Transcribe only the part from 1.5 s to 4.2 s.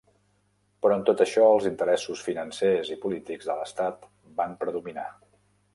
els interessos financers i polítics de l'estat